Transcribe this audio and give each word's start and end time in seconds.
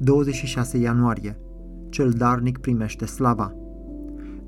26 0.00 0.78
ianuarie. 0.78 1.38
Cel 1.88 2.10
darnic 2.10 2.58
primește 2.58 3.06
slava. 3.06 3.54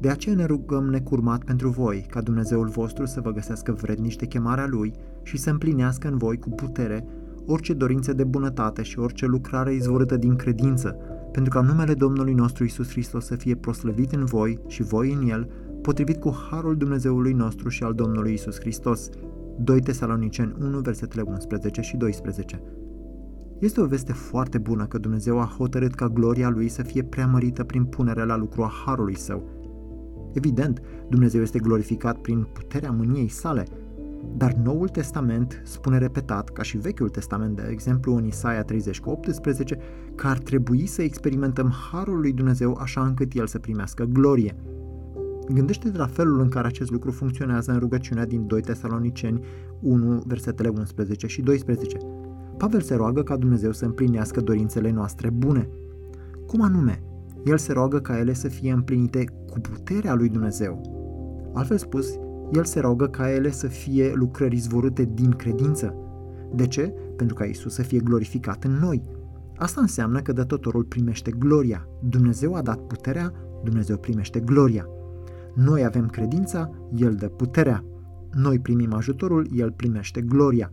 De 0.00 0.08
aceea 0.08 0.34
ne 0.34 0.45
rugăm 0.45 0.84
necurmat 0.84 1.45
pentru 1.45 1.69
voi, 1.69 2.06
ca 2.11 2.21
Dumnezeul 2.21 2.69
vostru 2.69 3.06
să 3.06 3.21
vă 3.21 3.30
găsească 3.33 3.72
vrednici 3.72 4.17
de 4.17 4.26
chemarea 4.26 4.67
Lui 4.67 4.92
și 5.22 5.37
să 5.37 5.51
împlinească 5.51 6.08
în 6.08 6.17
voi 6.17 6.38
cu 6.38 6.51
putere 6.51 7.06
orice 7.47 7.72
dorință 7.72 8.13
de 8.13 8.24
bunătate 8.24 8.83
și 8.83 8.99
orice 8.99 9.26
lucrare 9.26 9.74
izvorâtă 9.74 10.17
din 10.17 10.37
credință, 10.37 10.97
pentru 11.33 11.53
ca 11.53 11.60
numele 11.60 11.94
Domnului 11.94 12.32
nostru 12.32 12.64
Isus 12.64 12.90
Hristos 12.90 13.24
să 13.24 13.35
fie 13.35 13.54
proslăvit 13.54 14.12
în 14.12 14.24
voi 14.24 14.58
și 14.67 14.82
voi 14.82 15.12
în 15.12 15.28
El, 15.28 15.51
potrivit 15.82 16.16
cu 16.16 16.37
harul 16.51 16.77
Dumnezeului 16.77 17.32
nostru 17.32 17.69
și 17.69 17.82
al 17.82 17.92
Domnului 17.92 18.32
Isus 18.32 18.60
Hristos. 18.60 19.09
2 19.59 19.80
Tesaloniceni 19.80 20.55
1, 20.60 20.78
versetele 20.78 21.23
11 21.23 21.80
și 21.80 21.96
12. 21.96 22.62
Este 23.61 23.80
o 23.80 23.87
veste 23.87 24.12
foarte 24.12 24.59
bună 24.59 24.87
că 24.87 24.98
Dumnezeu 24.98 25.41
a 25.41 25.55
hotărât 25.59 25.95
ca 25.95 26.09
gloria 26.09 26.48
Lui 26.48 26.69
să 26.69 26.83
fie 26.83 27.03
preamărită 27.03 27.65
prin 27.65 27.84
punerea 27.84 28.25
la 28.25 28.37
lucru 28.37 28.62
a 28.62 28.73
Harului 28.84 29.17
Său. 29.17 29.48
Evident, 30.33 30.80
Dumnezeu 31.09 31.43
este 31.43 31.59
glorificat 31.59 32.19
prin 32.19 32.47
puterea 32.53 32.91
mâniei 32.91 33.29
sale, 33.29 33.67
dar 34.37 34.53
Noul 34.53 34.89
Testament 34.89 35.62
spune 35.65 35.98
repetat, 35.98 36.48
ca 36.48 36.62
și 36.62 36.79
Vechiul 36.79 37.09
Testament, 37.09 37.57
de 37.57 37.69
exemplu 37.70 38.15
în 38.15 38.25
Isaia 38.25 38.62
30 38.62 39.01
cu 39.01 39.11
18, 39.11 39.79
că 40.15 40.27
ar 40.27 40.39
trebui 40.39 40.87
să 40.87 41.03
experimentăm 41.03 41.73
Harul 41.91 42.20
lui 42.20 42.33
Dumnezeu 42.33 42.79
așa 42.81 43.01
încât 43.05 43.34
El 43.34 43.47
să 43.47 43.59
primească 43.59 44.05
glorie. 44.05 44.56
Gândește-te 45.48 45.97
la 45.97 46.06
felul 46.06 46.41
în 46.41 46.48
care 46.48 46.67
acest 46.67 46.91
lucru 46.91 47.11
funcționează 47.11 47.73
în 47.73 47.79
rugăciunea 47.79 48.27
din 48.27 48.47
2 48.47 48.61
Tesaloniceni 48.61 49.45
1, 49.81 50.23
versetele 50.27 50.69
11 50.69 51.27
și 51.27 51.42
12. 51.42 51.98
Pavel 52.60 52.80
se 52.80 52.95
roagă 52.95 53.23
ca 53.23 53.37
Dumnezeu 53.37 53.73
să 53.73 53.84
împlinească 53.84 54.41
dorințele 54.41 54.91
noastre 54.91 55.30
bune. 55.30 55.69
Cum 56.46 56.62
anume? 56.62 57.02
El 57.44 57.58
se 57.58 57.72
roagă 57.72 57.98
ca 57.98 58.19
ele 58.19 58.33
să 58.33 58.48
fie 58.48 58.72
împlinite 58.72 59.25
cu 59.50 59.61
puterea 59.61 60.14
lui 60.14 60.28
Dumnezeu. 60.28 60.80
Altfel 61.55 61.77
spus, 61.77 62.19
el 62.52 62.64
se 62.64 62.80
roagă 62.80 63.06
ca 63.06 63.33
ele 63.33 63.50
să 63.50 63.67
fie 63.67 64.12
lucrări 64.14 64.56
izvorâte 64.56 65.11
din 65.14 65.30
credință. 65.30 65.94
De 66.55 66.67
ce? 66.67 66.94
Pentru 67.17 67.34
ca 67.34 67.44
Isus 67.44 67.75
să 67.75 67.83
fie 67.83 67.98
glorificat 67.98 68.64
în 68.64 68.72
noi. 68.72 69.02
Asta 69.56 69.80
înseamnă 69.80 70.20
că 70.20 70.33
dătătorul 70.33 70.84
primește 70.84 71.30
gloria. 71.30 71.89
Dumnezeu 72.08 72.55
a 72.55 72.62
dat 72.62 72.80
puterea, 72.80 73.33
Dumnezeu 73.64 73.97
primește 73.97 74.41
gloria. 74.41 74.86
Noi 75.55 75.84
avem 75.84 76.06
credința, 76.06 76.70
El 76.95 77.14
dă 77.14 77.28
puterea. 77.28 77.84
Noi 78.33 78.58
primim 78.58 78.92
ajutorul, 78.92 79.48
El 79.55 79.72
primește 79.72 80.20
gloria. 80.20 80.72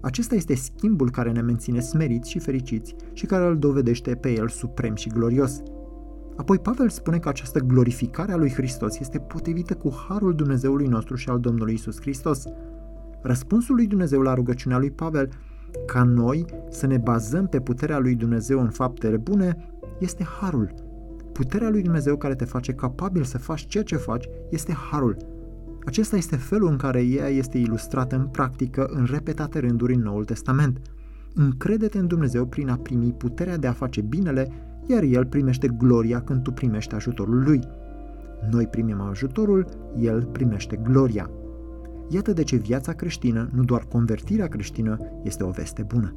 Acesta 0.00 0.34
este 0.34 0.54
schimbul 0.54 1.10
care 1.10 1.32
ne 1.32 1.40
menține 1.40 1.80
smeriți 1.80 2.30
și 2.30 2.38
fericiți 2.38 2.94
și 3.12 3.26
care 3.26 3.46
îl 3.46 3.58
dovedește 3.58 4.14
pe 4.14 4.32
El 4.32 4.48
suprem 4.48 4.94
și 4.94 5.08
glorios. 5.08 5.62
Apoi 6.36 6.58
Pavel 6.58 6.88
spune 6.88 7.18
că 7.18 7.28
această 7.28 7.58
glorificare 7.58 8.32
a 8.32 8.36
lui 8.36 8.50
Hristos 8.50 8.98
este 8.98 9.18
potrivită 9.18 9.74
cu 9.74 10.04
harul 10.08 10.34
Dumnezeului 10.34 10.86
nostru 10.86 11.14
și 11.14 11.28
al 11.28 11.40
Domnului 11.40 11.74
Isus 11.74 12.00
Hristos. 12.00 12.44
Răspunsul 13.22 13.74
lui 13.74 13.86
Dumnezeu 13.86 14.20
la 14.20 14.34
rugăciunea 14.34 14.78
lui 14.78 14.90
Pavel 14.90 15.28
ca 15.86 16.02
noi 16.02 16.44
să 16.70 16.86
ne 16.86 16.96
bazăm 16.96 17.46
pe 17.46 17.60
puterea 17.60 17.98
lui 17.98 18.14
Dumnezeu 18.14 18.60
în 18.60 18.70
faptele 18.70 19.16
bune 19.16 19.56
este 19.98 20.24
harul. 20.40 20.74
Puterea 21.32 21.68
lui 21.68 21.82
Dumnezeu 21.82 22.16
care 22.16 22.34
te 22.34 22.44
face 22.44 22.72
capabil 22.72 23.22
să 23.22 23.38
faci 23.38 23.66
ceea 23.66 23.84
ce 23.84 23.96
faci 23.96 24.28
este 24.50 24.72
harul. 24.90 25.16
Acesta 25.86 26.16
este 26.16 26.36
felul 26.36 26.70
în 26.70 26.76
care 26.76 27.02
ea 27.02 27.28
este 27.28 27.58
ilustrată 27.58 28.16
în 28.16 28.26
practică 28.26 28.86
în 28.90 29.06
repetate 29.10 29.58
rânduri 29.58 29.94
în 29.94 30.00
Noul 30.00 30.24
Testament. 30.24 30.80
Încrede-te 31.34 31.98
în 31.98 32.06
Dumnezeu 32.06 32.46
prin 32.46 32.68
a 32.68 32.76
primi 32.76 33.12
puterea 33.12 33.56
de 33.56 33.66
a 33.66 33.72
face 33.72 34.00
binele, 34.00 34.50
iar 34.86 35.02
El 35.02 35.26
primește 35.26 35.68
gloria 35.68 36.20
când 36.20 36.42
tu 36.42 36.50
primești 36.50 36.94
ajutorul 36.94 37.42
Lui. 37.42 37.60
Noi 38.50 38.66
primim 38.66 39.00
ajutorul, 39.00 39.66
El 39.98 40.24
primește 40.24 40.80
gloria. 40.82 41.30
Iată 42.08 42.32
de 42.32 42.42
ce 42.42 42.56
viața 42.56 42.92
creștină, 42.92 43.48
nu 43.52 43.64
doar 43.64 43.84
convertirea 43.88 44.46
creștină, 44.46 44.96
este 45.22 45.44
o 45.44 45.50
veste 45.50 45.82
bună. 45.82 46.14